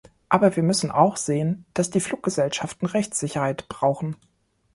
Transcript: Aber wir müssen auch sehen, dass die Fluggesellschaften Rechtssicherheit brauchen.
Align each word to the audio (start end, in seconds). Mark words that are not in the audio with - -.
Aber 0.29 0.55
wir 0.55 0.63
müssen 0.63 0.89
auch 0.89 1.15
sehen, 1.15 1.63
dass 1.75 1.91
die 1.91 1.99
Fluggesellschaften 1.99 2.87
Rechtssicherheit 2.87 3.67
brauchen. 3.69 4.15